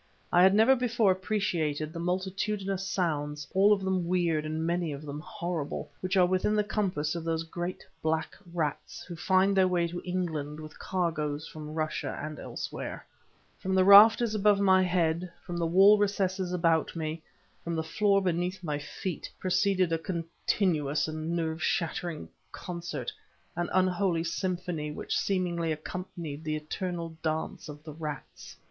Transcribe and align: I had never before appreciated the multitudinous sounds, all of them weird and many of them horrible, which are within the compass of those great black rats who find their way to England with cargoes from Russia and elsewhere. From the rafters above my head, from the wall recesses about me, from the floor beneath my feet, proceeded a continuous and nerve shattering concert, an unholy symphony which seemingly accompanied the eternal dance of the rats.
I 0.33 0.41
had 0.41 0.55
never 0.55 0.75
before 0.75 1.11
appreciated 1.11 1.93
the 1.93 1.99
multitudinous 1.99 2.87
sounds, 2.87 3.45
all 3.53 3.71
of 3.71 3.81
them 3.83 4.07
weird 4.07 4.47
and 4.47 4.65
many 4.65 4.91
of 4.91 5.05
them 5.05 5.19
horrible, 5.19 5.91
which 5.99 6.17
are 6.17 6.25
within 6.25 6.55
the 6.55 6.63
compass 6.63 7.13
of 7.13 7.23
those 7.23 7.43
great 7.43 7.85
black 8.01 8.35
rats 8.51 9.03
who 9.03 9.15
find 9.15 9.55
their 9.55 9.67
way 9.67 9.87
to 9.87 10.01
England 10.03 10.59
with 10.59 10.79
cargoes 10.79 11.47
from 11.47 11.75
Russia 11.75 12.19
and 12.19 12.39
elsewhere. 12.39 13.05
From 13.59 13.75
the 13.75 13.83
rafters 13.85 14.33
above 14.33 14.59
my 14.59 14.81
head, 14.81 15.31
from 15.45 15.55
the 15.57 15.67
wall 15.67 15.99
recesses 15.99 16.51
about 16.51 16.95
me, 16.95 17.21
from 17.63 17.75
the 17.75 17.83
floor 17.83 18.23
beneath 18.23 18.63
my 18.63 18.79
feet, 18.79 19.29
proceeded 19.39 19.93
a 19.93 19.99
continuous 19.99 21.07
and 21.07 21.35
nerve 21.35 21.61
shattering 21.61 22.27
concert, 22.51 23.11
an 23.55 23.69
unholy 23.71 24.23
symphony 24.23 24.89
which 24.89 25.15
seemingly 25.15 25.71
accompanied 25.71 26.43
the 26.43 26.55
eternal 26.55 27.15
dance 27.21 27.69
of 27.69 27.83
the 27.83 27.93
rats. 27.93 28.55